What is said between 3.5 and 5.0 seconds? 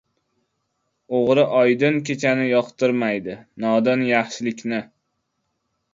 nodon― yaxshilikni.